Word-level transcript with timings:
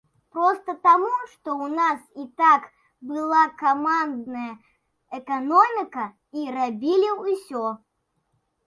Проста 0.35 0.73
таму, 0.85 1.09
што 1.33 1.49
ў 1.63 1.65
нас 1.79 1.99
і 2.23 2.25
так 2.43 2.65
была 3.11 3.43
камандная 3.61 4.49
эканоміка 5.21 6.11
і 6.39 6.51
рабілі 6.59 7.17
ўсё. 7.25 7.65